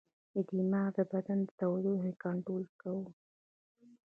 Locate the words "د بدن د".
0.97-1.49